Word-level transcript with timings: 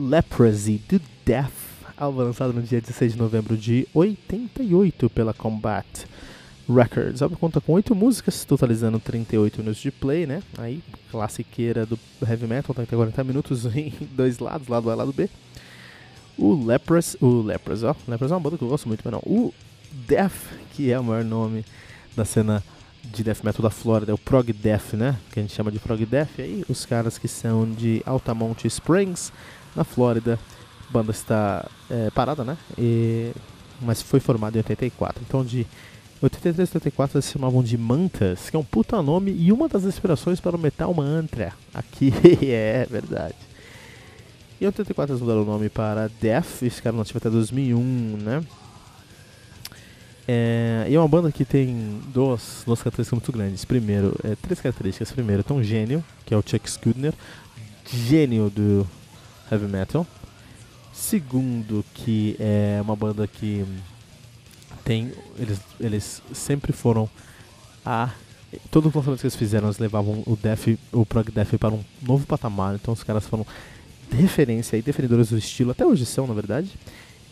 Leprosy 0.00 0.80
do 0.88 0.98
Death, 1.26 1.52
álbum 1.94 2.20
lançado 2.22 2.54
no 2.54 2.62
dia 2.62 2.80
16 2.80 3.12
de 3.12 3.18
novembro 3.18 3.54
de 3.54 3.86
88 3.92 5.10
pela 5.10 5.34
Combat 5.34 5.86
Records. 6.66 7.20
O 7.20 7.24
álbum 7.24 7.36
conta 7.36 7.60
com 7.60 7.74
8 7.74 7.94
músicas, 7.94 8.42
totalizando 8.46 8.98
38 8.98 9.58
minutos 9.58 9.82
de 9.82 9.90
play, 9.90 10.26
né? 10.26 10.42
Aí, 10.56 10.82
classiqueira 11.10 11.84
do 11.84 11.98
heavy 12.26 12.46
metal, 12.46 12.74
tem 12.74 12.84
até 12.84 12.96
40 12.96 13.24
minutos 13.24 13.66
em 13.76 13.92
dois 14.12 14.38
lados, 14.38 14.68
lado 14.68 14.88
A 14.88 14.94
e 14.94 14.96
lado 14.96 15.12
B. 15.12 15.28
O 16.38 16.64
Lepros, 16.64 17.14
o 17.20 17.42
Lepros, 17.42 17.82
ó, 17.82 17.94
Lepros 18.08 18.30
é 18.30 18.34
uma 18.34 18.40
banda 18.40 18.56
que 18.56 18.64
eu 18.64 18.68
gosto 18.68 18.88
muito, 18.88 19.02
mas 19.04 19.12
não. 19.12 19.20
O 19.26 19.52
Death, 20.08 20.32
que 20.72 20.90
é 20.90 20.98
o 20.98 21.04
maior 21.04 21.24
nome 21.24 21.62
da 22.16 22.24
cena 22.24 22.64
de 23.04 23.22
death 23.22 23.44
metal 23.44 23.62
da 23.62 23.70
Flórida, 23.70 24.12
é 24.12 24.14
o 24.14 24.18
Prog 24.18 24.50
Death, 24.50 24.94
né? 24.94 25.18
Que 25.30 25.40
a 25.40 25.42
gente 25.42 25.54
chama 25.54 25.70
de 25.70 25.78
Prog 25.78 26.06
Death. 26.06 26.38
E 26.38 26.42
aí, 26.42 26.64
os 26.70 26.86
caras 26.86 27.18
que 27.18 27.28
são 27.28 27.70
de 27.70 28.02
Altamont 28.06 28.66
Springs, 28.66 29.30
na 29.74 29.84
Flórida. 29.84 30.38
A 30.88 30.92
banda 30.92 31.10
está 31.10 31.68
é, 31.88 32.10
parada, 32.10 32.44
né? 32.44 32.56
E, 32.76 33.32
mas 33.80 34.02
foi 34.02 34.20
formada 34.20 34.56
em 34.56 34.60
84. 34.60 35.22
Então, 35.26 35.44
de 35.44 35.66
83 36.22 36.68
e 36.68 36.72
84 36.72 37.16
eles 37.16 37.24
se 37.24 37.32
chamavam 37.32 37.62
de 37.62 37.78
Mantas, 37.78 38.50
que 38.50 38.56
é 38.56 38.58
um 38.58 38.64
puta 38.64 39.00
nome 39.00 39.32
e 39.32 39.50
uma 39.52 39.68
das 39.68 39.84
inspirações 39.84 40.40
para 40.40 40.56
o 40.56 40.58
Metal 40.58 40.92
Mantra. 40.92 41.52
Aqui 41.72 42.12
é 42.44 42.86
verdade. 42.90 43.36
Em 44.60 44.66
84 44.66 45.14
eles 45.14 45.22
mudaram 45.22 45.42
o 45.42 45.46
nome 45.46 45.70
para 45.70 46.10
Death, 46.20 46.60
cara 46.82 46.94
não 46.94 47.04
tive 47.04 47.16
até 47.16 47.30
2001, 47.30 47.80
né? 48.18 48.42
É, 50.28 50.86
e 50.88 50.94
é 50.94 50.98
uma 51.00 51.08
banda 51.08 51.32
que 51.32 51.44
tem 51.44 52.00
duas, 52.12 52.62
duas 52.66 52.80
características 52.82 53.18
muito 53.18 53.32
grandes. 53.32 53.64
Primeiro, 53.64 54.14
é, 54.22 54.36
três 54.36 54.60
características. 54.60 55.10
Primeiro, 55.10 55.42
tem 55.42 55.56
um 55.56 55.62
gênio, 55.64 56.04
que 56.24 56.34
é 56.34 56.36
o 56.36 56.42
Chuck 56.46 56.70
Schuldiner, 56.70 57.14
gênio 57.90 58.50
do 58.50 58.86
heavy 59.50 59.66
metal. 59.66 60.06
Segundo, 60.92 61.84
que 61.94 62.36
é 62.38 62.80
uma 62.82 62.96
banda 62.96 63.26
que 63.26 63.64
tem. 64.84 65.12
Eles, 65.38 65.60
eles 65.78 66.22
sempre 66.32 66.72
foram 66.72 67.08
a. 67.84 68.10
Todos 68.70 68.88
os 68.88 68.94
lançamentos 68.94 69.20
que 69.20 69.26
eles 69.28 69.36
fizeram, 69.36 69.68
eles 69.68 69.78
levavam 69.78 70.24
o 70.26 70.36
Def, 70.36 70.76
o 70.92 71.06
Prog 71.06 71.30
Def 71.30 71.54
para 71.54 71.72
um 71.72 71.84
novo 72.02 72.26
patamar. 72.26 72.74
Então 72.74 72.92
os 72.92 73.04
caras 73.04 73.26
foram 73.26 73.46
referência 74.10 74.76
e 74.76 74.82
defendedores 74.82 75.30
do 75.30 75.38
estilo, 75.38 75.70
até 75.70 75.86
hoje 75.86 76.04
são, 76.04 76.26
na 76.26 76.34
verdade. 76.34 76.70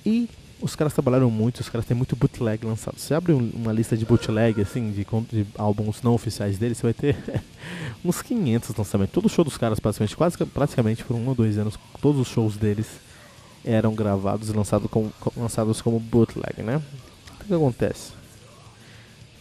E 0.06 0.28
os 0.60 0.74
caras 0.74 0.92
trabalharam 0.92 1.30
muito, 1.30 1.60
os 1.60 1.69
caras 1.69 1.86
têm 1.86 1.96
muito 1.96 2.16
bootleg 2.16 2.64
lançado. 2.64 2.98
Você 2.98 3.14
abre 3.14 3.32
um, 3.32 3.50
uma 3.54 3.72
lista 3.72 3.96
de 3.96 4.04
bootleg, 4.04 4.60
assim, 4.60 4.91
de, 4.91 5.06
de, 5.30 5.46
álbuns 5.56 6.02
não 6.02 6.14
oficiais 6.14 6.58
deles, 6.58 6.78
você 6.78 6.82
vai 6.82 6.94
ter 6.94 7.16
uns 8.04 8.20
500 8.22 8.74
lançamentos. 8.74 9.14
Todo 9.14 9.28
show 9.28 9.44
dos 9.44 9.56
caras, 9.56 9.78
praticamente, 9.78 10.16
quase, 10.16 10.36
praticamente 10.46 11.04
por 11.04 11.14
um 11.14 11.28
ou 11.28 11.34
dois 11.34 11.58
anos, 11.58 11.78
todos 12.00 12.20
os 12.20 12.28
shows 12.28 12.56
deles 12.56 12.86
eram 13.64 13.94
gravados 13.94 14.48
e 14.48 14.52
lançado 14.52 14.88
com, 14.88 15.10
lançados 15.36 15.80
como 15.80 16.00
bootleg, 16.00 16.62
né? 16.62 16.82
O 17.40 17.44
que 17.44 17.54
acontece? 17.54 18.12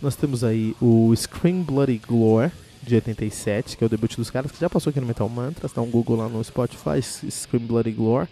Nós 0.01 0.15
temos 0.15 0.43
aí 0.43 0.75
o 0.79 1.13
Scream 1.15 1.63
Bloody 1.63 1.99
Glory, 2.07 2.51
de 2.83 2.95
87, 2.95 3.75
que 3.75 3.83
é 3.83 3.87
o 3.87 3.89
debut 3.89 4.15
dos 4.15 4.29
caras, 4.29 4.51
que 4.51 4.59
já 4.59 4.69
passou 4.69 4.91
aqui 4.91 4.99
no 4.99 5.07
Metal 5.07 5.27
Mantras, 5.27 5.73
dá 5.73 5.81
um 5.81 5.89
Google 5.89 6.17
lá 6.17 6.29
no 6.29 6.43
Spotify, 6.43 7.01
Scream 7.01 7.65
Bloody 7.65 7.91
Glory. 7.91 8.29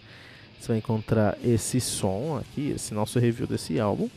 Você 0.60 0.68
vai 0.68 0.78
encontrar 0.78 1.36
esse 1.44 1.80
som 1.80 2.38
aqui, 2.40 2.72
esse 2.74 2.92
nosso 2.92 3.18
review 3.18 3.46
desse 3.46 3.78
álbum. 3.78 4.08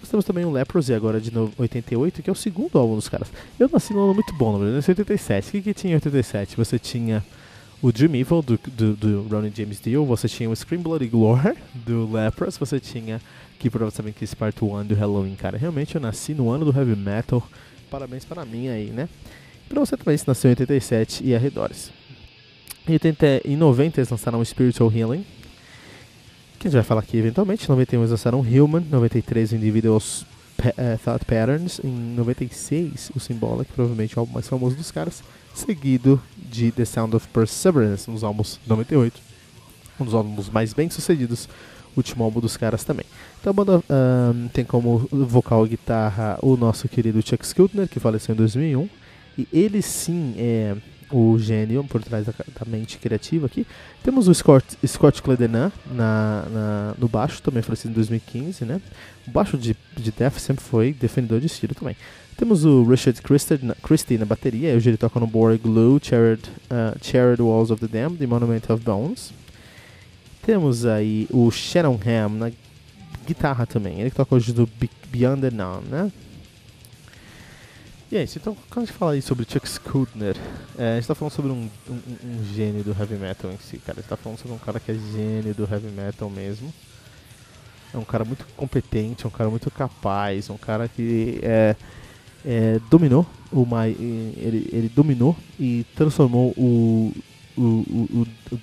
Nós 0.00 0.08
temos 0.08 0.24
também 0.24 0.44
o 0.44 0.50
Leprosy 0.50 0.94
agora 0.94 1.20
de 1.20 1.30
88, 1.58 2.22
que 2.22 2.30
é 2.30 2.32
o 2.32 2.36
segundo 2.36 2.78
álbum 2.78 2.96
dos 2.96 3.08
caras. 3.08 3.28
Eu 3.58 3.68
nasci 3.70 3.92
num 3.92 4.02
ano 4.02 4.14
muito 4.14 4.34
bom, 4.34 4.52
na 4.52 4.58
verdade, 4.58 4.86
em 4.86 4.90
87. 4.90 5.48
O 5.48 5.50
que, 5.52 5.62
que 5.62 5.74
tinha 5.74 5.92
em 5.92 5.96
87? 5.96 6.56
Você 6.56 6.78
tinha 6.78 7.22
o 7.82 7.92
Dream 7.92 8.14
Evil 8.14 8.42
do, 8.42 8.58
do, 8.66 8.94
do 8.94 9.22
Ronnie 9.28 9.52
James 9.54 9.80
Dio, 9.80 10.04
você 10.04 10.28
tinha 10.28 10.48
o 10.48 10.56
Scream 10.56 10.82
Bloody 10.82 11.06
Glory 11.06 11.56
do 11.74 12.10
Lepros, 12.10 12.56
você 12.56 12.80
tinha 12.80 13.20
que 13.58 13.68
provavelmente 13.68 14.18
Kiss 14.18 14.34
Part 14.34 14.62
1 14.64 14.86
do 14.86 14.94
Halloween, 14.94 15.34
cara. 15.34 15.58
Realmente 15.58 15.94
eu 15.94 16.00
nasci 16.00 16.32
no 16.32 16.50
ano 16.50 16.64
do 16.64 16.76
Heavy 16.76 16.96
Metal. 16.96 17.46
Parabéns 17.90 18.24
para 18.24 18.44
mim 18.44 18.68
aí, 18.68 18.86
né? 18.86 19.08
Pra 19.68 19.80
você 19.80 19.96
também 19.96 20.16
se 20.16 20.26
nasceu 20.26 20.48
em 20.48 20.52
87 20.52 21.24
e 21.24 21.34
arredores. 21.34 21.92
Em, 22.88 22.92
80, 22.92 23.42
em 23.44 23.56
90 23.56 24.00
eles 24.00 24.10
lançaram 24.10 24.40
o 24.40 24.44
Spiritual 24.44 24.90
Healing, 24.90 25.24
que 26.60 26.68
a 26.68 26.70
gente 26.70 26.76
vai 26.76 26.84
falar 26.84 27.00
aqui 27.00 27.16
eventualmente. 27.16 27.64
Em 27.64 27.68
91 27.68 28.00
eles 28.00 28.10
lançaram 28.10 28.40
Human, 28.40 28.84
93 28.90 29.54
Individuals 29.54 30.26
uh, 30.58 30.98
Thought 31.02 31.24
Patterns, 31.24 31.80
em 31.82 31.90
96 32.14 33.10
o 33.16 33.18
Symbolic, 33.18 33.72
provavelmente 33.72 34.14
o 34.16 34.20
álbum 34.20 34.34
mais 34.34 34.46
famoso 34.46 34.76
dos 34.76 34.90
caras, 34.90 35.22
seguido 35.54 36.20
de 36.36 36.70
The 36.70 36.84
Sound 36.84 37.16
of 37.16 37.26
Perseverance, 37.28 38.10
nos 38.10 38.22
álbuns 38.22 38.60
98, 38.66 39.18
um 39.98 40.04
dos 40.04 40.12
álbuns 40.12 40.50
mais 40.50 40.74
bem 40.74 40.90
sucedidos, 40.90 41.48
último 41.96 42.24
álbum 42.24 42.40
dos 42.40 42.58
caras 42.58 42.84
também. 42.84 43.06
Então 43.40 43.50
a 43.50 43.54
banda 43.54 43.78
um, 43.78 44.48
tem 44.48 44.64
como 44.64 45.08
vocal 45.10 45.64
e 45.64 45.70
guitarra 45.70 46.38
o 46.42 46.58
nosso 46.58 46.86
querido 46.90 47.26
Chuck 47.26 47.46
Schuldiner, 47.46 47.88
que 47.88 47.98
faleceu 47.98 48.34
em 48.34 48.36
2001, 48.36 48.86
e 49.38 49.48
ele 49.50 49.80
sim 49.80 50.34
é 50.36 50.76
o 51.10 51.38
gênio 51.38 51.84
por 51.84 52.02
trás 52.02 52.26
da, 52.26 52.32
da, 52.32 52.64
mente 52.66 52.98
criativa 52.98 53.46
aqui. 53.46 53.66
Temos 54.02 54.28
o 54.28 54.34
Scott, 54.34 54.64
Scott 54.86 55.22
Cledenan 55.22 55.72
na, 55.90 56.44
na, 56.50 56.94
no 56.98 57.08
baixo, 57.08 57.42
também 57.42 57.62
falecido 57.62 57.90
em 57.90 57.94
2015, 57.94 58.64
né? 58.64 58.80
O 59.26 59.30
baixo 59.30 59.58
de, 59.58 59.76
de 59.96 60.10
Death 60.12 60.38
sempre 60.38 60.64
foi 60.64 60.92
defendedor 60.92 61.40
de 61.40 61.46
estilo 61.46 61.74
também. 61.74 61.96
Temos 62.36 62.64
o 62.64 62.84
Richard 62.84 63.20
Christie 63.20 63.58
na, 63.62 63.74
Christie 63.74 64.16
na 64.16 64.24
bateria, 64.24 64.74
hoje 64.74 64.88
ele 64.88 64.96
toca 64.96 65.20
no 65.20 65.26
Bore 65.26 65.58
Glue, 65.58 66.00
Charred, 66.02 66.42
uh, 66.70 67.44
Walls 67.44 67.70
of 67.70 67.86
the 67.86 68.00
Damned 68.00 68.22
e 68.22 68.26
Monument 68.26 68.62
of 68.68 68.82
Bones. 68.82 69.32
Temos 70.42 70.86
aí 70.86 71.26
o 71.30 71.50
Shannon 71.50 71.98
Ham 72.06 72.30
na 72.30 72.52
guitarra 73.26 73.66
também, 73.66 74.00
ele 74.00 74.10
que 74.10 74.16
toca 74.16 74.34
hoje 74.34 74.52
do 74.52 74.68
Beyond 75.10 75.42
the 75.42 75.50
None, 75.50 75.86
né? 75.90 76.12
E 78.10 78.16
é 78.16 78.24
isso, 78.24 78.38
então 78.38 78.56
quando 78.68 78.82
a 78.82 78.86
gente 78.86 78.98
fala 78.98 79.12
aí 79.12 79.22
sobre 79.22 79.46
Chuck 79.48 79.68
Schuldiner, 79.68 80.36
é, 80.76 80.92
a 80.92 80.94
gente 80.96 81.06
tá 81.06 81.14
falando 81.14 81.32
sobre 81.32 81.52
um, 81.52 81.70
um, 81.88 81.94
um, 82.24 82.44
gênio 82.52 82.82
do 82.82 82.90
heavy 82.90 83.14
metal 83.14 83.52
em 83.52 83.58
si, 83.58 83.78
cara. 83.78 83.98
A 83.98 84.00
gente 84.00 84.08
tá 84.08 84.16
falando 84.16 84.36
sobre 84.36 84.52
um 84.52 84.58
cara 84.58 84.80
que 84.80 84.90
é 84.90 84.94
gênio 84.94 85.54
do 85.54 85.62
heavy 85.62 85.92
metal 85.92 86.28
mesmo. 86.28 86.74
É 87.94 87.98
um 87.98 88.04
cara 88.04 88.24
muito 88.24 88.44
competente, 88.56 89.24
é 89.24 89.28
um 89.28 89.30
cara 89.30 89.48
muito 89.48 89.70
capaz, 89.70 90.50
um 90.50 90.56
cara 90.56 90.88
que 90.88 91.38
é, 91.40 91.76
é, 92.44 92.80
dominou 92.90 93.24
o 93.52 93.64
ele, 93.86 94.68
ele 94.72 94.88
dominou 94.88 95.36
e 95.58 95.84
transformou 95.94 96.52
o, 96.56 97.12
o, 97.56 97.62
o, 97.62 98.26
o, 98.52 98.58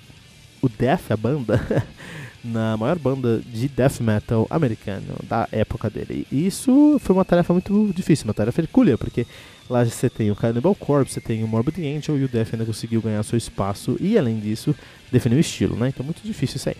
o 0.64 0.70
Death, 0.70 1.12
a 1.12 1.18
banda, 1.18 1.62
na 2.44 2.78
maior 2.78 2.98
banda 2.98 3.40
de 3.40 3.68
death 3.68 4.00
metal 4.00 4.48
americano 4.50 5.16
da 5.24 5.48
época 5.52 5.90
dele. 5.90 6.26
E 6.32 6.48
isso 6.48 6.98
foi 7.00 7.16
uma 7.16 7.26
tarefa 7.26 7.54
muito 7.54 7.92
difícil, 7.94 8.26
uma 8.26 8.34
tarefa 8.34 8.62
hercúlea, 8.62 8.98
porque 8.98 9.26
lá 9.70 9.84
você 9.84 10.10
tem 10.10 10.32
o 10.32 10.36
Cannibal 10.36 10.76
Corpse, 10.76 11.16
você 11.16 11.22
tem 11.22 11.44
o 11.44 11.48
Morbid 11.48 11.80
Angel 11.80 12.18
e 12.18 12.24
o 12.24 12.28
Death 12.28 12.54
ainda 12.54 12.66
conseguiu 12.66 13.02
ganhar 13.02 13.22
seu 13.24 13.38
espaço 13.38 13.98
e, 14.00 14.18
além 14.18 14.40
disso, 14.40 14.76
definir 15.12 15.36
o 15.36 15.40
estilo, 15.40 15.76
né? 15.76 15.90
Então, 15.90 16.06
muito 16.06 16.22
difícil 16.24 16.58
isso 16.58 16.70
aí. 16.70 16.78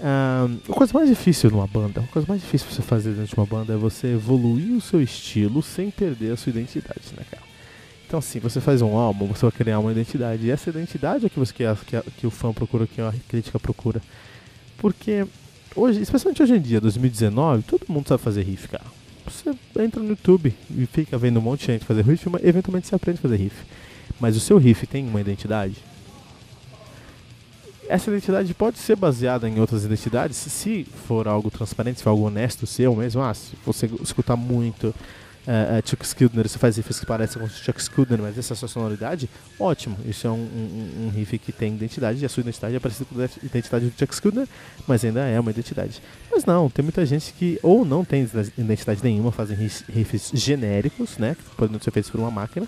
Um, 0.00 0.72
a 0.72 0.74
coisa 0.74 0.92
mais 0.92 1.08
difícil 1.08 1.50
numa 1.50 1.66
banda, 1.66 2.00
a 2.00 2.06
coisa 2.08 2.26
mais 2.28 2.40
difícil 2.40 2.68
você 2.68 2.82
fazer 2.82 3.10
dentro 3.10 3.28
de 3.28 3.34
uma 3.36 3.46
banda 3.46 3.74
é 3.74 3.76
você 3.76 4.08
evoluir 4.08 4.76
o 4.76 4.80
seu 4.80 5.00
estilo 5.00 5.62
sem 5.62 5.90
perder 5.90 6.32
a 6.32 6.36
sua 6.36 6.50
identidade, 6.50 7.00
né, 7.16 7.24
cara? 7.30 7.42
Então, 8.06 8.18
assim, 8.18 8.38
você 8.38 8.60
faz 8.60 8.82
um 8.82 8.96
álbum, 8.96 9.26
você 9.26 9.42
vai 9.42 9.52
criar 9.52 9.78
uma 9.78 9.90
identidade, 9.90 10.46
e 10.46 10.50
essa 10.50 10.68
identidade 10.70 11.26
é 11.26 11.28
que 11.28 11.38
você 11.38 11.52
quer, 11.52 11.74
que, 11.76 12.00
que 12.18 12.26
o 12.26 12.30
fã 12.30 12.52
procura, 12.52 12.86
que 12.86 13.00
a 13.00 13.12
crítica 13.28 13.58
procura. 13.58 14.00
Porque 14.78 15.26
hoje, 15.74 16.00
especialmente 16.00 16.42
hoje 16.42 16.54
em 16.54 16.60
dia, 16.60 16.80
2019, 16.80 17.62
todo 17.62 17.86
mundo 17.88 18.08
sabe 18.08 18.22
fazer 18.22 18.42
riff, 18.42 18.68
cara. 18.68 18.84
Você 19.24 19.54
entra 19.80 20.02
no 20.02 20.10
YouTube 20.10 20.54
e 20.70 20.86
fica 20.86 21.16
vendo 21.16 21.38
um 21.38 21.42
monte 21.42 21.60
de 21.60 21.66
gente 21.72 21.84
fazer 21.84 22.04
riff, 22.04 22.28
mas 22.28 22.44
eventualmente 22.44 22.86
você 22.86 22.94
aprende 22.94 23.18
a 23.18 23.22
fazer 23.22 23.36
riff. 23.36 23.56
Mas 24.20 24.36
o 24.36 24.40
seu 24.40 24.58
riff 24.58 24.86
tem 24.86 25.06
uma 25.06 25.20
identidade? 25.20 25.76
Essa 27.88 28.10
identidade 28.10 28.52
pode 28.54 28.78
ser 28.78 28.96
baseada 28.96 29.48
em 29.48 29.60
outras 29.60 29.84
identidades, 29.84 30.36
se 30.36 30.84
for 31.06 31.28
algo 31.28 31.50
transparente, 31.50 31.98
se 31.98 32.02
for 32.02 32.10
algo 32.10 32.26
honesto 32.26 32.66
seu 32.66 32.94
mesmo. 32.94 33.22
Ah, 33.22 33.34
se 33.34 33.52
você 33.64 33.86
escutar 34.02 34.36
muito 34.36 34.94
uh, 35.46 35.78
uh, 35.78 35.88
Chuck 35.88 36.06
Schuldiner, 36.06 36.48
você 36.48 36.58
faz 36.58 36.76
riffs 36.76 37.00
que 37.00 37.06
parecem 37.06 37.40
com 37.40 37.48
Chuck 37.48 37.82
Schuldiner, 37.82 38.20
mas 38.20 38.36
essa 38.38 38.52
é 38.52 38.54
a 38.54 38.56
sua 38.56 38.68
sonoridade, 38.68 39.28
ótimo. 39.58 39.96
Isso 40.04 40.26
é 40.26 40.30
um, 40.30 40.34
um, 40.34 41.06
um, 41.06 41.10
riff 41.10 41.38
que 41.38 41.52
tem 41.52 41.74
identidade, 41.74 42.20
e 42.20 42.26
a 42.26 42.28
sua 42.28 42.40
identidade 42.40 42.74
é 42.74 42.80
parecida 42.80 43.06
com 43.06 43.20
a 43.20 43.28
identidade 43.42 43.86
do 43.86 43.98
Chuck 43.98 44.14
Schuldiner, 44.14 44.48
mas 44.86 45.04
ainda 45.04 45.20
é 45.20 45.38
uma 45.38 45.50
identidade. 45.50 46.02
Mas 46.30 46.44
não, 46.44 46.68
tem 46.68 46.82
muita 46.82 47.04
gente 47.06 47.32
que 47.32 47.58
ou 47.62 47.84
não 47.84 48.04
tem 48.04 48.28
identidade 48.56 49.02
nenhuma, 49.02 49.30
fazem 49.32 49.56
riffs 49.56 50.30
genéricos, 50.34 51.18
né, 51.18 51.34
que 51.34 51.56
podem 51.56 51.78
ser 51.80 51.90
feitos 51.90 52.10
por 52.10 52.20
uma 52.20 52.30
máquina, 52.30 52.66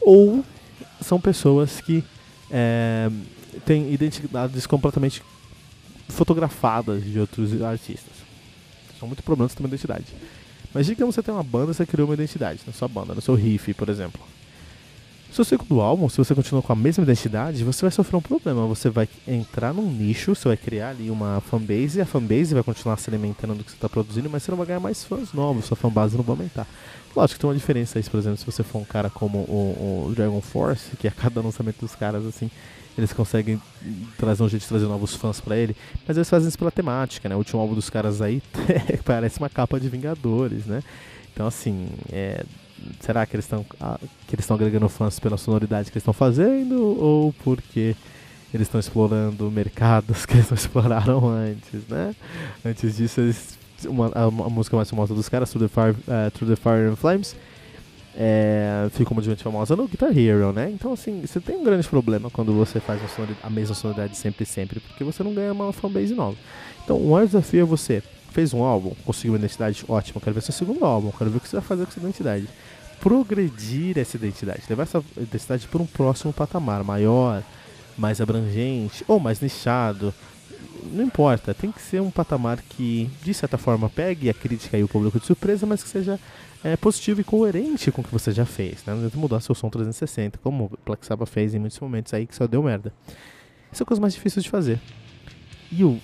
ou 0.00 0.44
são 1.00 1.20
pessoas 1.20 1.80
que 1.80 2.04
é, 2.50 3.10
têm 3.64 3.92
identidades 3.92 4.66
completamente 4.66 5.22
fotografadas 6.08 7.02
de 7.04 7.18
outros 7.18 7.60
artistas. 7.62 8.12
São 8.98 9.08
muito 9.08 9.22
problemas 9.22 9.54
também 9.54 9.70
de 9.70 9.74
identidade. 9.74 10.06
Digamos 10.80 11.14
que 11.14 11.20
você 11.20 11.22
tem 11.22 11.34
uma 11.34 11.42
banda, 11.42 11.74
você 11.74 11.84
criou 11.84 12.08
uma 12.08 12.14
identidade 12.14 12.60
na 12.66 12.72
sua 12.72 12.88
banda, 12.88 13.14
no 13.14 13.20
seu 13.20 13.34
riff, 13.34 13.74
por 13.74 13.88
exemplo. 13.88 14.20
Se 15.32 15.40
o 15.40 15.44
segundo 15.46 15.80
álbum, 15.80 16.10
se 16.10 16.18
você 16.18 16.34
continua 16.34 16.60
com 16.60 16.74
a 16.74 16.76
mesma 16.76 17.04
identidade, 17.04 17.64
você 17.64 17.80
vai 17.80 17.90
sofrer 17.90 18.18
um 18.18 18.20
problema. 18.20 18.66
Você 18.66 18.90
vai 18.90 19.08
entrar 19.26 19.72
num 19.72 19.90
nicho, 19.90 20.34
você 20.34 20.46
vai 20.46 20.58
criar 20.58 20.90
ali 20.90 21.10
uma 21.10 21.40
fanbase, 21.40 21.98
e 21.98 22.02
a 22.02 22.04
fanbase 22.04 22.52
vai 22.52 22.62
continuar 22.62 22.98
se 22.98 23.08
alimentando 23.08 23.54
do 23.54 23.64
que 23.64 23.70
você 23.70 23.76
está 23.78 23.88
produzindo, 23.88 24.28
mas 24.28 24.42
você 24.42 24.50
não 24.50 24.58
vai 24.58 24.66
ganhar 24.66 24.80
mais 24.80 25.02
fãs 25.02 25.32
novos, 25.32 25.64
sua 25.64 25.74
fanbase 25.74 26.18
não 26.18 26.22
vai 26.22 26.36
aumentar. 26.36 26.66
Lógico 27.16 27.38
que 27.38 27.40
tem 27.40 27.48
uma 27.48 27.56
diferença 27.56 27.98
aí, 27.98 28.04
por 28.04 28.18
exemplo, 28.18 28.36
se 28.36 28.44
você 28.44 28.62
for 28.62 28.78
um 28.78 28.84
cara 28.84 29.08
como 29.08 29.38
o, 29.38 30.06
o 30.10 30.14
Dragon 30.14 30.42
Force, 30.42 30.94
que 30.98 31.08
a 31.08 31.10
cada 31.10 31.40
lançamento 31.40 31.80
dos 31.80 31.94
caras, 31.94 32.26
assim, 32.26 32.50
eles 32.98 33.14
conseguem 33.14 33.58
trazer 34.18 34.42
um 34.42 34.48
jeito 34.50 34.64
de 34.64 34.68
trazer 34.68 34.86
novos 34.86 35.14
fãs 35.16 35.40
para 35.40 35.56
ele, 35.56 35.74
mas 36.06 36.14
eles 36.14 36.28
fazem 36.28 36.46
isso 36.46 36.58
pela 36.58 36.70
temática, 36.70 37.26
né? 37.26 37.34
O 37.34 37.38
último 37.38 37.58
álbum 37.58 37.74
dos 37.74 37.88
caras 37.88 38.20
aí 38.20 38.42
parece 39.02 39.38
uma 39.38 39.48
capa 39.48 39.80
de 39.80 39.88
Vingadores, 39.88 40.66
né? 40.66 40.82
Então 41.32 41.46
assim, 41.46 41.88
é, 42.12 42.44
será 43.00 43.24
que 43.26 43.34
eles 43.36 43.44
estão 43.44 43.64
que 43.64 44.34
eles 44.34 44.44
estão 44.44 44.56
agregando 44.56 44.88
fãs 44.88 45.18
pela 45.18 45.36
sonoridade 45.36 45.90
que 45.90 45.96
eles 45.96 46.02
estão 46.02 46.14
fazendo 46.14 46.80
ou 46.82 47.32
porque 47.44 47.94
eles 48.52 48.66
estão 48.66 48.78
explorando 48.78 49.50
mercados 49.50 50.24
que 50.26 50.34
eles 50.34 50.50
não 50.50 50.56
exploraram 50.56 51.28
antes, 51.28 51.86
né? 51.88 52.14
Antes 52.64 52.96
disso, 52.96 53.20
eles, 53.20 53.58
uma, 53.86 54.08
a, 54.14 54.24
a 54.24 54.30
música 54.30 54.76
mais 54.76 54.88
famosa 54.88 55.14
dos 55.14 55.28
caras, 55.28 55.50
Through 55.50 55.68
the 55.68 55.74
Fire, 55.74 55.96
uh, 56.06 56.30
Through 56.30 56.54
the 56.54 56.56
Fire 56.56 56.88
and 56.88 56.96
Flames, 56.96 57.34
é, 58.14 58.88
ficou 58.90 59.14
mundialmente 59.14 59.42
famosa 59.42 59.74
no 59.74 59.88
Guitar 59.88 60.16
Hero, 60.16 60.52
né? 60.52 60.70
Então, 60.70 60.92
assim, 60.92 61.22
você 61.22 61.40
tem 61.40 61.56
um 61.56 61.64
grande 61.64 61.88
problema 61.88 62.28
quando 62.28 62.52
você 62.52 62.78
faz 62.78 63.00
a 63.42 63.50
mesma 63.50 63.74
sonoridade 63.74 64.16
sempre 64.16 64.44
e 64.44 64.46
sempre, 64.46 64.80
porque 64.80 65.02
você 65.02 65.22
não 65.22 65.32
ganha 65.32 65.52
uma 65.52 65.72
fanbase 65.72 66.14
nova. 66.14 66.36
Então, 66.84 66.98
o 66.98 67.10
maior 67.10 67.24
desafio 67.24 67.62
é 67.62 67.64
você 67.64 68.02
fez 68.32 68.52
um 68.54 68.62
álbum, 68.62 68.94
conseguiu 69.04 69.32
uma 69.32 69.38
identidade 69.38 69.84
ótima, 69.88 70.20
quero 70.20 70.34
ver 70.34 70.42
seu 70.42 70.54
segundo 70.54 70.84
álbum, 70.84 71.10
quero 71.10 71.30
ver 71.30 71.36
o 71.36 71.40
que 71.40 71.48
você 71.48 71.56
vai 71.56 71.64
fazer 71.64 71.84
com 71.84 71.90
essa 71.90 72.00
identidade. 72.00 72.48
Progredir 73.00 73.98
essa 73.98 74.16
identidade, 74.16 74.62
levar 74.68 74.84
essa 74.84 75.02
identidade 75.16 75.66
para 75.66 75.82
um 75.82 75.86
próximo 75.86 76.32
patamar 76.32 76.84
maior, 76.84 77.42
mais 77.96 78.20
abrangente 78.20 79.04
ou 79.06 79.18
mais 79.18 79.40
nichado. 79.40 80.14
Não 80.92 81.04
importa, 81.04 81.52
tem 81.52 81.70
que 81.70 81.82
ser 81.82 82.00
um 82.00 82.10
patamar 82.10 82.60
que, 82.62 83.10
de 83.22 83.34
certa 83.34 83.58
forma, 83.58 83.88
pegue 83.88 84.30
a 84.30 84.34
crítica 84.34 84.78
e 84.78 84.84
o 84.84 84.88
público 84.88 85.18
de 85.18 85.26
surpresa, 85.26 85.66
mas 85.66 85.82
que 85.82 85.88
seja 85.88 86.18
é, 86.64 86.76
positivo 86.76 87.20
e 87.20 87.24
coerente 87.24 87.90
com 87.90 88.00
o 88.00 88.04
que 88.04 88.12
você 88.12 88.32
já 88.32 88.44
fez. 88.44 88.84
Né? 88.84 88.92
Não 88.92 88.98
adianta 88.98 89.18
mudar 89.18 89.40
seu 89.40 89.54
som 89.54 89.68
360, 89.68 90.38
como 90.38 90.64
o 90.64 90.78
Black 90.84 91.04
Sabbath 91.04 91.28
fez 91.28 91.54
em 91.54 91.58
muitos 91.58 91.78
momentos 91.80 92.14
aí 92.14 92.26
que 92.26 92.34
só 92.34 92.46
deu 92.46 92.62
merda. 92.62 92.92
Isso 93.72 93.82
é 93.82 93.84
a 93.84 93.86
coisa 93.86 94.00
mais 94.00 94.14
difícil 94.14 94.42
de 94.42 94.50
fazer. 94.50 94.80
E 95.70 95.82
o 95.84 95.98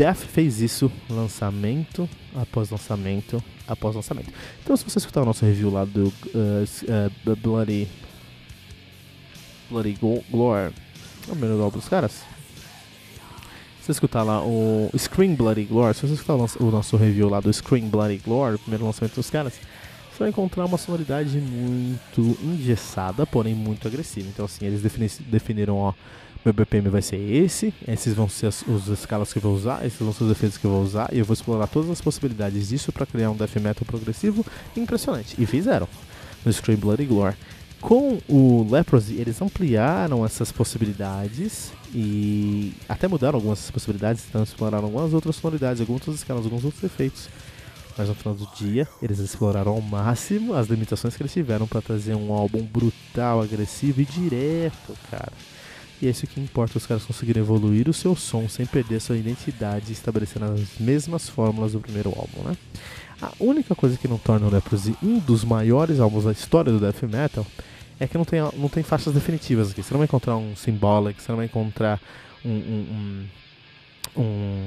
Death 0.00 0.16
fez 0.16 0.62
isso 0.62 0.90
lançamento 1.10 2.08
após 2.34 2.70
lançamento 2.70 3.44
após 3.68 3.94
lançamento. 3.94 4.32
Então, 4.64 4.74
se 4.74 4.82
você 4.82 4.98
escutar 4.98 5.20
o 5.20 5.26
nosso 5.26 5.44
review 5.44 5.70
lá 5.70 5.84
do 5.84 6.06
uh, 6.06 6.10
uh, 7.28 7.36
Bloody 7.36 7.86
Bloody 9.68 9.98
Glory, 10.30 10.72
é 11.28 11.28
o 11.28 11.36
primeiro 11.36 11.62
álbum 11.62 11.78
dos 11.78 11.86
caras, 11.86 12.22
você 13.78 13.92
escutar 13.92 14.22
lá 14.22 14.42
o 14.42 14.90
Scream 14.96 15.34
Bloody 15.34 15.64
Glory, 15.64 15.94
se 15.94 16.06
você 16.06 16.14
escutar 16.14 16.34
o 16.34 16.70
nosso 16.70 16.96
review 16.96 17.28
lá 17.28 17.40
do 17.40 17.52
Scream 17.52 17.86
Bloody 17.90 18.22
Glory, 18.24 18.54
o 18.54 18.58
primeiro 18.58 18.86
lançamento 18.86 19.16
dos 19.16 19.28
caras, 19.28 19.52
você 19.52 20.18
vai 20.18 20.30
encontrar 20.30 20.64
uma 20.64 20.78
sonoridade 20.78 21.36
muito 21.38 22.38
engessada, 22.42 23.26
porém 23.26 23.54
muito 23.54 23.86
agressiva. 23.86 24.30
Então 24.30 24.46
assim, 24.46 24.64
eles 24.64 24.80
defini 24.80 25.10
definiram, 25.26 25.76
ó, 25.76 25.92
meu 26.44 26.54
BPM 26.54 26.88
vai 26.88 27.02
ser 27.02 27.16
esse, 27.16 27.74
esses 27.86 28.14
vão 28.14 28.28
ser 28.28 28.46
as, 28.46 28.62
os 28.62 28.88
escalas 28.88 29.32
que 29.32 29.38
eu 29.38 29.42
vou 29.42 29.54
usar, 29.54 29.84
esses 29.84 29.98
vão 29.98 30.12
ser 30.12 30.24
os 30.24 30.30
efeitos 30.30 30.56
que 30.56 30.64
eu 30.64 30.70
vou 30.70 30.82
usar, 30.82 31.08
e 31.12 31.18
eu 31.18 31.24
vou 31.24 31.34
explorar 31.34 31.66
todas 31.66 31.90
as 31.90 32.00
possibilidades 32.00 32.68
disso 32.68 32.90
para 32.92 33.04
criar 33.04 33.30
um 33.30 33.36
death 33.36 33.56
metal 33.56 33.84
progressivo 33.86 34.44
impressionante. 34.76 35.34
E 35.38 35.44
fizeram 35.44 35.88
no 36.44 36.52
Scream 36.52 36.78
Bloody 36.78 37.04
Glory. 37.04 37.36
Com 37.80 38.18
o 38.28 38.66
Leprosy, 38.70 39.14
eles 39.14 39.40
ampliaram 39.40 40.24
essas 40.24 40.52
possibilidades 40.52 41.72
e 41.94 42.74
até 42.88 43.08
mudaram 43.08 43.36
algumas 43.36 43.70
possibilidades, 43.70 44.24
então 44.28 44.42
exploraram 44.42 44.84
algumas 44.84 45.14
outras 45.14 45.36
sonoridades, 45.36 45.80
algumas 45.80 46.02
outras 46.02 46.16
escalas, 46.16 46.44
alguns 46.44 46.64
outros 46.64 46.82
efeitos. 46.84 47.28
Mas 47.96 48.08
no 48.08 48.14
final 48.14 48.34
do 48.34 48.46
dia, 48.54 48.86
eles 49.02 49.18
exploraram 49.18 49.72
ao 49.72 49.80
máximo 49.80 50.54
as 50.54 50.68
limitações 50.68 51.16
que 51.16 51.22
eles 51.22 51.32
tiveram 51.32 51.66
para 51.66 51.82
trazer 51.82 52.14
um 52.14 52.32
álbum 52.32 52.62
brutal, 52.62 53.42
agressivo 53.42 54.00
e 54.00 54.04
direto, 54.04 54.96
cara. 55.10 55.32
E 56.02 56.06
é 56.06 56.10
isso 56.10 56.26
que 56.26 56.40
importa, 56.40 56.78
os 56.78 56.86
caras 56.86 57.04
conseguirem 57.04 57.42
evoluir 57.42 57.88
o 57.88 57.92
seu 57.92 58.16
som 58.16 58.48
sem 58.48 58.64
perder 58.64 59.00
sua 59.00 59.18
identidade, 59.18 59.92
estabelecendo 59.92 60.46
as 60.46 60.78
mesmas 60.78 61.28
fórmulas 61.28 61.72
do 61.72 61.80
primeiro 61.80 62.08
álbum, 62.10 62.48
né? 62.48 62.56
A 63.20 63.32
única 63.38 63.74
coisa 63.74 63.98
que 63.98 64.08
não 64.08 64.16
torna 64.16 64.46
o 64.46 64.50
Leprosy 64.50 64.96
um 65.02 65.18
dos 65.18 65.44
maiores 65.44 66.00
álbuns 66.00 66.24
da 66.24 66.32
história 66.32 66.72
do 66.72 66.80
death 66.80 67.02
metal 67.02 67.46
é 67.98 68.08
que 68.08 68.16
não 68.16 68.24
tem, 68.24 68.40
não 68.56 68.68
tem 68.70 68.82
faixas 68.82 69.12
definitivas 69.12 69.70
aqui. 69.70 69.82
Você 69.82 69.92
não 69.92 69.98
vai 69.98 70.06
encontrar 70.06 70.36
um 70.36 70.56
Symbolic, 70.56 71.22
você 71.22 71.30
não 71.30 71.36
vai 71.36 71.44
encontrar 71.44 72.00
um. 72.42 72.50
um, 72.50 73.26
um, 74.16 74.22
um 74.22 74.66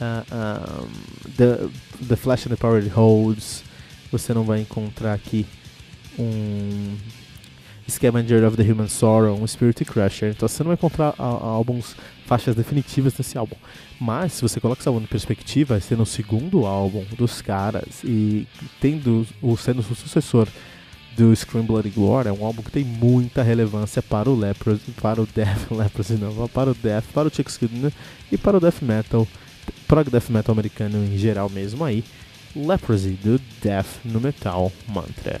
uh, 0.00 0.88
the, 1.36 1.68
the 2.08 2.16
Flash 2.16 2.46
and 2.46 2.50
the 2.50 2.56
Power 2.56 2.82
It 2.82 2.88
Holds. 2.88 3.62
Você 4.10 4.32
não 4.32 4.44
vai 4.44 4.60
encontrar 4.60 5.12
aqui 5.12 5.46
um 6.18 6.96
Scavenger 7.88 8.44
of 8.44 8.56
the 8.56 8.62
Human 8.62 8.88
Sorrow, 8.88 9.40
um 9.40 9.46
Spirit 9.46 9.84
Crusher. 9.84 10.30
Então 10.30 10.48
você 10.48 10.62
não 10.62 10.68
vai 10.68 10.74
encontrar 10.74 11.14
álbuns, 11.18 11.96
faixas 12.26 12.54
definitivas 12.54 13.16
nesse 13.16 13.36
álbum. 13.36 13.56
Mas 14.00 14.32
se 14.34 14.42
você 14.42 14.60
coloca 14.60 14.80
esse 14.80 14.88
álbum 14.88 15.00
em 15.00 15.06
perspectiva, 15.06 15.78
sendo 15.80 16.02
o 16.02 16.06
segundo 16.06 16.66
álbum 16.66 17.04
dos 17.16 17.40
caras 17.42 18.02
e 18.04 18.46
tendo 18.80 19.26
o 19.40 19.56
sendo 19.56 19.80
o 19.80 19.82
sucessor 19.82 20.48
do 21.16 21.34
Scream 21.36 21.64
Bloody 21.64 21.90
Glory 21.90 22.28
é 22.28 22.32
um 22.32 22.44
álbum 22.44 22.62
que 22.62 22.70
tem 22.70 22.84
muita 22.84 23.42
relevância 23.42 24.02
para 24.02 24.30
o 24.30 24.34
Leprosy, 24.34 24.80
para 25.00 25.20
o 25.20 25.26
Death 25.26 25.70
Leprosy 25.70 26.14
não, 26.14 26.48
para 26.48 26.70
o 26.70 26.74
Death, 26.74 27.04
para 27.12 27.28
o 27.28 27.34
Chuck 27.34 27.50
Schuldiner 27.52 27.92
e 28.30 28.38
para 28.38 28.56
o 28.56 28.60
Death 28.60 28.80
Metal, 28.82 29.26
o 29.90 30.10
Death 30.10 30.30
Metal 30.30 30.52
americano 30.52 31.04
em 31.04 31.18
geral 31.18 31.50
mesmo 31.50 31.84
aí. 31.84 32.02
Leprosy 32.54 33.10
do 33.22 33.40
Death 33.62 34.00
no 34.04 34.20
Metal 34.20 34.70
Mantra. 34.88 35.40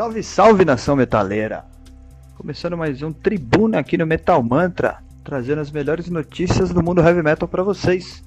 Salve, 0.00 0.22
salve 0.22 0.64
nação 0.64 0.96
metaleira! 0.96 1.62
Começando 2.34 2.74
mais 2.74 3.02
um 3.02 3.12
Tribuna 3.12 3.80
aqui 3.80 3.98
no 3.98 4.06
Metal 4.06 4.42
Mantra, 4.42 4.96
trazendo 5.22 5.60
as 5.60 5.70
melhores 5.70 6.08
notícias 6.08 6.70
do 6.70 6.82
mundo 6.82 7.02
heavy 7.02 7.22
metal 7.22 7.46
para 7.46 7.62
vocês. 7.62 8.24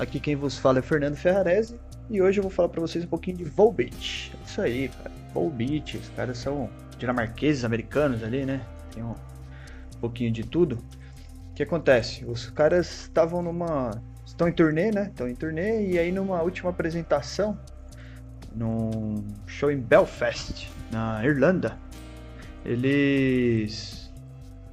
Aqui 0.00 0.18
quem 0.18 0.34
vos 0.34 0.58
fala 0.58 0.80
é 0.80 0.82
Fernando 0.82 1.14
Ferrarese 1.14 1.78
e 2.10 2.20
hoje 2.20 2.40
eu 2.40 2.42
vou 2.42 2.50
falar 2.50 2.70
para 2.70 2.80
vocês 2.80 3.04
um 3.04 3.06
pouquinho 3.06 3.36
de 3.36 3.44
Volbeat. 3.44 4.32
É 4.34 4.44
isso 4.48 4.60
aí, 4.60 4.88
cara. 4.88 5.12
Volbeat, 5.32 5.96
os 5.96 6.08
caras 6.08 6.38
são 6.38 6.68
dinamarqueses, 6.98 7.64
americanos 7.64 8.24
ali, 8.24 8.44
né? 8.44 8.60
Tem 8.92 9.04
um 9.04 9.14
pouquinho 10.00 10.32
de 10.32 10.42
tudo. 10.42 10.76
O 11.52 11.54
que 11.54 11.62
acontece? 11.62 12.24
Os 12.24 12.50
caras 12.50 13.02
estavam 13.02 13.42
numa. 13.42 13.92
estão 14.24 14.48
em 14.48 14.52
turnê, 14.52 14.90
né? 14.90 15.06
Estão 15.06 15.28
em 15.28 15.36
turnê 15.36 15.88
e 15.88 16.00
aí 16.00 16.10
numa 16.10 16.42
última 16.42 16.70
apresentação, 16.70 17.56
num 18.56 19.22
show 19.46 19.70
em 19.70 19.78
Belfast, 19.78 20.68
na 20.90 21.24
Irlanda, 21.24 21.78
eles 22.64 24.10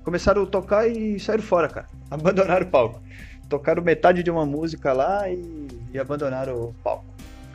começaram 0.04 0.44
a 0.44 0.46
tocar 0.46 0.88
e 0.88 1.20
saíram 1.20 1.44
fora, 1.44 1.68
cara. 1.68 1.88
Abandonaram 2.10 2.66
o 2.66 2.70
palco. 2.70 3.02
Tocaram 3.50 3.84
metade 3.84 4.24
de 4.24 4.32
uma 4.32 4.46
música 4.46 4.94
lá 4.94 5.30
e, 5.30 5.68
e 5.94 6.00
abandonaram 6.00 6.56
o 6.56 6.74
palco. 6.84 7.06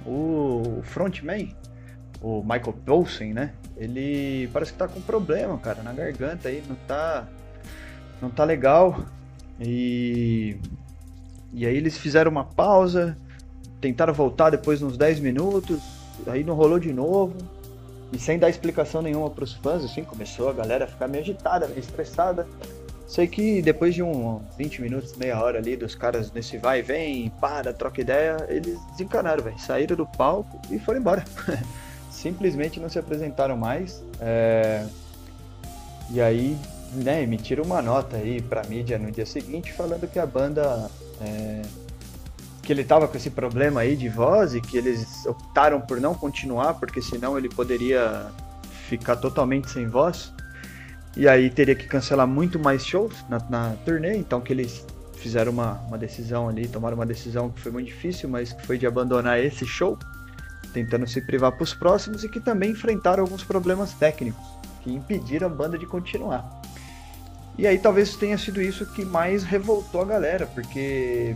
O 0.06 0.80
frontman, 0.84 1.48
o 2.20 2.42
Michael 2.42 2.74
Poulsen, 2.84 3.32
né? 3.32 3.52
Ele 3.76 4.48
parece 4.52 4.72
que 4.72 4.78
tá 4.78 4.86
com 4.86 5.00
problema, 5.00 5.58
cara, 5.58 5.82
na 5.82 5.92
garganta 5.92 6.48
aí, 6.48 6.62
não 6.68 6.76
tá 6.86 7.26
não 8.20 8.30
tá 8.30 8.44
legal. 8.44 9.04
E 9.60 10.56
e 11.52 11.66
aí 11.66 11.76
eles 11.76 11.96
fizeram 11.96 12.30
uma 12.30 12.44
pausa, 12.44 13.16
tentaram 13.80 14.12
voltar 14.12 14.50
depois 14.50 14.82
uns 14.82 14.96
10 14.96 15.20
minutos, 15.20 15.97
aí 16.26 16.44
não 16.44 16.54
rolou 16.54 16.78
de 16.78 16.92
novo. 16.92 17.34
E 18.12 18.18
sem 18.18 18.38
dar 18.38 18.48
explicação 18.48 19.02
nenhuma 19.02 19.28
para 19.28 19.44
os 19.44 19.52
fãs, 19.52 19.84
assim, 19.84 20.02
começou 20.02 20.48
a 20.48 20.52
galera 20.52 20.86
a 20.86 20.88
ficar 20.88 21.08
meio 21.08 21.22
agitada, 21.22 21.68
meio 21.68 21.80
estressada. 21.80 22.46
Sei 23.06 23.26
que 23.26 23.62
depois 23.62 23.94
de 23.94 24.02
um 24.02 24.40
20 24.56 24.82
minutos, 24.82 25.14
meia 25.16 25.42
hora 25.42 25.58
ali 25.58 25.76
dos 25.76 25.94
caras 25.94 26.30
nesse 26.32 26.58
vai 26.58 26.80
e 26.80 26.82
vem, 26.82 27.32
para, 27.40 27.72
troca 27.72 28.00
ideia, 28.00 28.36
eles 28.48 28.78
desencanaram, 28.92 29.42
velho. 29.42 29.58
Saíram 29.58 29.96
do 29.96 30.06
palco 30.06 30.60
e 30.70 30.78
foram 30.78 31.00
embora. 31.00 31.24
Simplesmente 32.10 32.80
não 32.80 32.88
se 32.88 32.98
apresentaram 32.98 33.56
mais. 33.56 34.02
É... 34.20 34.86
E 36.10 36.20
aí, 36.20 36.56
né, 36.94 37.22
emitiram 37.22 37.64
uma 37.64 37.82
nota 37.82 38.16
aí 38.16 38.40
pra 38.40 38.62
mídia 38.64 38.98
no 38.98 39.10
dia 39.10 39.26
seguinte 39.26 39.72
falando 39.72 40.06
que 40.06 40.18
a 40.18 40.26
banda 40.26 40.90
é 41.20 41.62
que 42.68 42.72
ele 42.74 42.82
estava 42.82 43.08
com 43.08 43.16
esse 43.16 43.30
problema 43.30 43.80
aí 43.80 43.96
de 43.96 44.10
voz 44.10 44.54
e 44.54 44.60
que 44.60 44.76
eles 44.76 45.24
optaram 45.24 45.80
por 45.80 45.98
não 45.98 46.12
continuar, 46.12 46.74
porque 46.74 47.00
senão 47.00 47.38
ele 47.38 47.48
poderia 47.48 48.26
ficar 48.90 49.16
totalmente 49.16 49.70
sem 49.70 49.86
voz. 49.86 50.34
E 51.16 51.26
aí 51.26 51.48
teria 51.48 51.74
que 51.74 51.86
cancelar 51.86 52.26
muito 52.26 52.58
mais 52.58 52.84
shows 52.84 53.24
na, 53.26 53.38
na 53.48 53.74
turnê, 53.86 54.18
então 54.18 54.38
que 54.42 54.52
eles 54.52 54.84
fizeram 55.14 55.50
uma, 55.50 55.80
uma 55.88 55.96
decisão 55.96 56.46
ali, 56.46 56.68
tomaram 56.68 56.94
uma 56.94 57.06
decisão 57.06 57.48
que 57.48 57.58
foi 57.58 57.72
muito 57.72 57.86
difícil, 57.86 58.28
mas 58.28 58.52
que 58.52 58.66
foi 58.66 58.76
de 58.76 58.86
abandonar 58.86 59.42
esse 59.42 59.64
show, 59.64 59.98
tentando 60.74 61.06
se 61.06 61.22
privar 61.22 61.52
para 61.52 61.64
os 61.64 61.72
próximos 61.72 62.22
e 62.22 62.28
que 62.28 62.38
também 62.38 62.72
enfrentaram 62.72 63.22
alguns 63.22 63.44
problemas 63.44 63.94
técnicos 63.94 64.44
que 64.82 64.92
impediram 64.92 65.46
a 65.46 65.50
banda 65.50 65.78
de 65.78 65.86
continuar. 65.86 66.46
E 67.56 67.66
aí 67.66 67.78
talvez 67.78 68.14
tenha 68.14 68.36
sido 68.36 68.60
isso 68.60 68.84
que 68.84 69.06
mais 69.06 69.42
revoltou 69.42 70.02
a 70.02 70.04
galera, 70.04 70.46
porque 70.48 71.34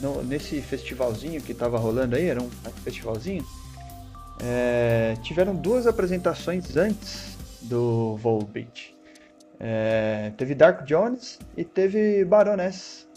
no, 0.00 0.22
nesse 0.22 0.60
festivalzinho 0.60 1.40
que 1.40 1.52
estava 1.52 1.78
rolando 1.78 2.16
aí, 2.16 2.26
era 2.26 2.42
um 2.42 2.50
festivalzinho, 2.82 3.44
é, 4.42 5.14
tiveram 5.22 5.54
duas 5.54 5.86
apresentações 5.86 6.76
antes 6.76 7.36
do 7.62 8.16
Volbeat. 8.16 8.94
É, 9.58 10.32
teve 10.36 10.54
Dark 10.54 10.84
Jones 10.84 11.38
e 11.56 11.64
teve 11.64 12.24
Baroness, 12.24 13.08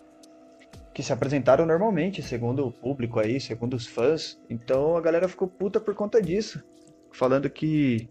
que 0.93 1.03
se 1.03 1.11
apresentaram 1.11 1.65
normalmente, 1.65 2.21
segundo 2.21 2.65
o 2.65 2.71
público 2.71 3.19
aí, 3.19 3.39
segundo 3.39 3.75
os 3.75 3.85
fãs. 3.85 4.39
Então 4.49 4.95
a 4.95 5.01
galera 5.01 5.27
ficou 5.27 5.47
puta 5.47 5.79
por 5.79 5.93
conta 5.93 6.21
disso, 6.21 6.63
falando 7.11 7.49
que 7.49 8.09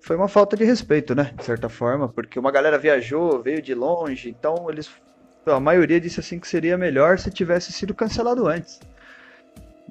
foi 0.00 0.16
uma 0.16 0.28
falta 0.28 0.56
de 0.56 0.64
respeito, 0.64 1.14
né, 1.14 1.32
de 1.36 1.44
certa 1.44 1.68
forma, 1.68 2.08
porque 2.08 2.38
uma 2.38 2.50
galera 2.50 2.78
viajou, 2.78 3.42
veio 3.42 3.60
de 3.60 3.74
longe, 3.74 4.30
então 4.30 4.70
eles 4.70 4.90
a 5.46 5.60
maioria 5.60 6.00
disse 6.00 6.20
assim 6.20 6.38
que 6.38 6.48
seria 6.48 6.76
melhor 6.76 7.18
se 7.18 7.30
tivesse 7.30 7.72
sido 7.72 7.94
cancelado 7.94 8.46
antes. 8.46 8.80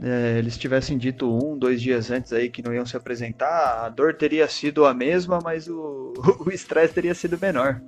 É, 0.01 0.37
eles 0.37 0.57
tivessem 0.57 0.97
dito 0.97 1.29
um, 1.29 1.57
dois 1.57 1.81
dias 1.81 2.09
antes 2.09 2.31
aí 2.31 2.49
que 2.49 2.63
não 2.63 2.73
iam 2.73 2.85
se 2.85 2.95
apresentar, 2.95 3.85
a 3.85 3.89
dor 3.89 4.13
teria 4.13 4.47
sido 4.47 4.85
a 4.85 4.93
mesma, 4.93 5.39
mas 5.43 5.67
o 5.69 6.13
estresse 6.51 6.93
teria 6.93 7.13
sido 7.13 7.37
menor. 7.39 7.81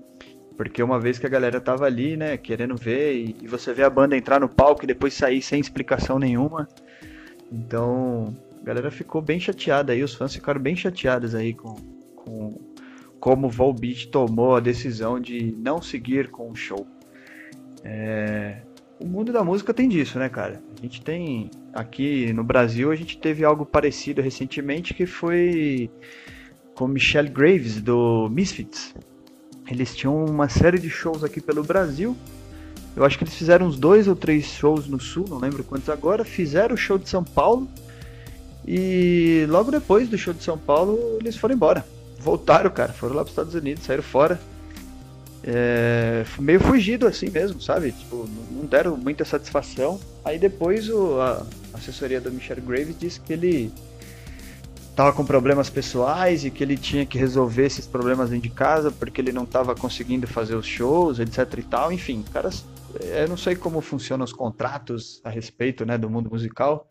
Porque 0.57 0.83
uma 0.83 0.99
vez 0.99 1.17
que 1.17 1.25
a 1.25 1.29
galera 1.29 1.61
tava 1.61 1.85
ali, 1.85 2.17
né, 2.17 2.35
querendo 2.37 2.75
ver, 2.75 3.15
e, 3.15 3.35
e 3.41 3.47
você 3.47 3.73
vê 3.73 3.83
a 3.83 3.89
banda 3.89 4.17
entrar 4.17 4.39
no 4.39 4.49
palco 4.49 4.83
e 4.83 4.87
depois 4.87 5.13
sair 5.13 5.41
sem 5.41 5.59
explicação 5.59 6.19
nenhuma. 6.19 6.67
Então, 7.51 8.35
a 8.61 8.65
galera 8.65 8.91
ficou 8.91 9.21
bem 9.21 9.39
chateada 9.39 9.93
aí, 9.93 10.03
os 10.03 10.13
fãs 10.13 10.33
ficaram 10.33 10.61
bem 10.61 10.75
chateados 10.75 11.33
aí 11.33 11.53
com, 11.53 11.75
com 12.15 12.59
como 13.19 13.47
o 13.47 13.49
Volbeat 13.49 14.07
tomou 14.09 14.55
a 14.55 14.59
decisão 14.59 15.19
de 15.19 15.55
não 15.57 15.81
seguir 15.81 16.29
com 16.29 16.49
o 16.49 16.55
show. 16.55 16.85
É... 17.83 18.57
O 18.99 19.05
mundo 19.07 19.33
da 19.33 19.43
música 19.43 19.73
tem 19.73 19.89
disso, 19.89 20.19
né, 20.19 20.29
cara? 20.29 20.61
A 20.77 20.81
gente 20.81 21.01
tem 21.01 21.49
aqui 21.73 22.31
no 22.33 22.43
Brasil, 22.43 22.91
a 22.91 22.95
gente 22.95 23.17
teve 23.17 23.43
algo 23.43 23.65
parecido 23.65 24.21
recentemente 24.21 24.93
que 24.93 25.07
foi 25.07 25.89
com 26.75 26.87
Michelle 26.87 27.29
Graves 27.29 27.81
do 27.81 28.29
Misfits. 28.29 28.93
Eles 29.67 29.95
tinham 29.95 30.25
uma 30.25 30.47
série 30.47 30.77
de 30.77 30.89
shows 30.89 31.23
aqui 31.23 31.41
pelo 31.41 31.63
Brasil. 31.63 32.15
Eu 32.95 33.03
acho 33.03 33.17
que 33.17 33.23
eles 33.23 33.33
fizeram 33.33 33.65
uns 33.65 33.77
dois 33.77 34.07
ou 34.07 34.15
três 34.15 34.45
shows 34.45 34.87
no 34.87 34.99
Sul, 34.99 35.25
não 35.27 35.39
lembro 35.39 35.63
quantos 35.63 35.89
agora. 35.89 36.23
Fizeram 36.23 36.75
o 36.75 36.77
show 36.77 36.99
de 36.99 37.09
São 37.09 37.23
Paulo 37.23 37.67
e 38.67 39.47
logo 39.49 39.71
depois 39.71 40.09
do 40.09 40.17
show 40.17 40.33
de 40.33 40.43
São 40.43 40.57
Paulo 40.57 41.17
eles 41.19 41.35
foram 41.37 41.55
embora. 41.55 41.83
Voltaram, 42.19 42.69
cara, 42.69 42.93
foram 42.93 43.15
lá 43.15 43.23
para 43.23 43.29
os 43.29 43.31
Estados 43.31 43.55
Unidos, 43.55 43.83
saíram 43.83 44.03
fora 44.03 44.39
é, 45.43 46.23
meio 46.39 46.59
fugido 46.59 47.07
assim 47.07 47.29
mesmo, 47.29 47.61
sabe? 47.61 47.91
Tipo, 47.91 48.27
não 48.51 48.65
deram 48.65 48.95
muita 48.95 49.25
satisfação. 49.25 49.99
Aí 50.23 50.37
depois 50.37 50.89
o, 50.89 51.19
a 51.19 51.45
assessoria 51.73 52.21
do 52.21 52.31
Michel 52.31 52.57
Graves 52.61 52.95
disse 52.97 53.19
que 53.19 53.33
ele 53.33 53.71
tava 54.95 55.13
com 55.13 55.25
problemas 55.25 55.69
pessoais 55.69 56.45
e 56.45 56.51
que 56.51 56.63
ele 56.63 56.77
tinha 56.77 57.05
que 57.05 57.17
resolver 57.17 57.65
esses 57.65 57.87
problemas 57.87 58.29
dentro 58.29 58.49
de 58.49 58.53
casa 58.53 58.91
porque 58.91 59.21
ele 59.21 59.31
não 59.31 59.45
tava 59.45 59.73
conseguindo 59.73 60.27
fazer 60.27 60.55
os 60.55 60.65
shows, 60.65 61.19
etc 61.19 61.57
e 61.57 61.63
tal. 61.63 61.91
Enfim, 61.91 62.23
caras, 62.31 62.63
eu 62.99 63.27
não 63.27 63.37
sei 63.37 63.55
como 63.55 63.81
funcionam 63.81 64.23
os 64.23 64.33
contratos 64.33 65.21
a 65.23 65.29
respeito, 65.29 65.85
né, 65.85 65.97
do 65.97 66.09
mundo 66.09 66.29
musical 66.29 66.87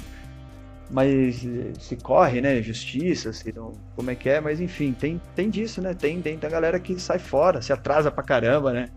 mas 0.90 1.44
eh, 1.44 1.72
se 1.78 1.96
corre, 1.96 2.40
né? 2.40 2.60
Justiça, 2.60 3.32
se 3.32 3.52
não, 3.52 3.72
como 3.94 4.10
é 4.10 4.14
que 4.14 4.28
é, 4.28 4.40
mas 4.40 4.60
enfim, 4.60 4.92
tem, 4.92 5.20
tem 5.36 5.48
disso, 5.48 5.80
né? 5.80 5.94
Tem, 5.94 6.20
tem 6.20 6.38
da 6.38 6.48
galera 6.48 6.80
que 6.80 6.98
sai 7.00 7.18
fora, 7.18 7.62
se 7.62 7.72
atrasa 7.72 8.10
pra 8.10 8.22
caramba, 8.22 8.72
né? 8.72 8.88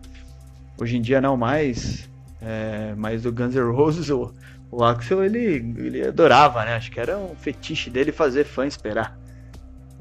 Hoje 0.78 0.96
em 0.96 1.02
dia 1.02 1.20
não 1.20 1.36
mais, 1.36 2.08
é, 2.42 2.94
mas 2.96 3.24
o 3.24 3.32
Guns 3.32 3.54
N' 3.54 3.72
Roses, 3.72 4.10
o, 4.10 4.34
o 4.70 4.82
Axel, 4.82 5.22
ele, 5.22 5.74
ele 5.78 6.08
adorava, 6.08 6.64
né? 6.64 6.74
Acho 6.74 6.90
que 6.90 6.98
era 6.98 7.16
um 7.16 7.34
fetiche 7.36 7.90
dele 7.90 8.10
fazer 8.10 8.44
fã 8.44 8.66
esperar. 8.66 9.16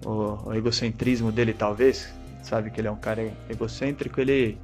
O, 0.04 0.50
o 0.50 0.54
egocentrismo 0.54 1.32
dele, 1.32 1.54
talvez, 1.54 2.12
sabe 2.42 2.72
que 2.72 2.82
ele 2.82 2.88
é 2.88 2.92
um 2.92 2.98
cara 2.98 3.32
egocêntrico, 3.50 4.20
ele 4.20 4.58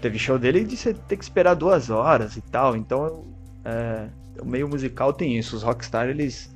teve 0.00 0.18
show 0.18 0.38
dele 0.38 0.64
de 0.64 0.76
você 0.76 0.94
ter 0.94 1.16
que 1.16 1.24
esperar 1.24 1.54
duas 1.54 1.90
horas 1.90 2.36
e 2.36 2.40
tal, 2.40 2.76
então 2.76 3.24
é, 3.64 4.08
o 4.40 4.46
meio 4.46 4.68
musical 4.68 5.12
tem 5.12 5.36
isso, 5.38 5.56
os 5.56 5.62
rockstar 5.62 6.08
eles 6.08 6.51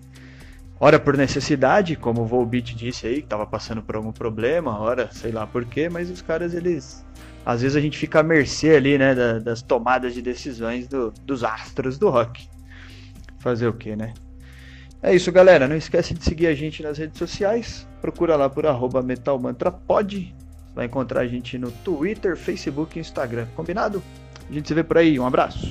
Ora 0.78 0.98
por 0.98 1.16
necessidade, 1.16 1.96
como 1.96 2.22
o 2.22 2.26
Volbeat 2.26 2.74
disse 2.74 3.06
aí, 3.06 3.22
que 3.22 3.28
tava 3.28 3.46
passando 3.46 3.82
por 3.82 3.96
algum 3.96 4.12
problema, 4.12 4.78
ora 4.78 5.08
sei 5.10 5.32
lá 5.32 5.46
por 5.46 5.64
quê, 5.64 5.88
mas 5.88 6.10
os 6.10 6.20
caras, 6.20 6.52
eles. 6.52 7.04
Às 7.46 7.62
vezes 7.62 7.76
a 7.76 7.80
gente 7.80 7.96
fica 7.96 8.20
à 8.20 8.22
mercê 8.22 8.76
ali, 8.76 8.98
né, 8.98 9.14
da, 9.14 9.38
das 9.38 9.62
tomadas 9.62 10.12
de 10.12 10.20
decisões 10.20 10.86
do, 10.86 11.12
dos 11.24 11.42
astros 11.44 11.96
do 11.96 12.10
rock. 12.10 12.46
Fazer 13.38 13.68
o 13.68 13.72
quê, 13.72 13.96
né? 13.96 14.12
É 15.02 15.14
isso, 15.14 15.30
galera. 15.30 15.68
Não 15.68 15.76
esquece 15.76 16.12
de 16.12 16.24
seguir 16.24 16.48
a 16.48 16.54
gente 16.54 16.82
nas 16.82 16.98
redes 16.98 17.18
sociais. 17.18 17.86
Procura 18.00 18.34
lá 18.34 18.50
por 18.50 18.66
arroba 18.66 19.00
metalmantrapod. 19.02 20.34
Vai 20.74 20.86
encontrar 20.86 21.20
a 21.20 21.26
gente 21.26 21.56
no 21.56 21.70
Twitter, 21.70 22.36
Facebook 22.36 22.98
e 22.98 23.00
Instagram. 23.00 23.46
Combinado? 23.54 24.02
A 24.50 24.52
gente 24.52 24.66
se 24.66 24.74
vê 24.74 24.82
por 24.82 24.98
aí. 24.98 25.18
Um 25.18 25.26
abraço. 25.26 25.70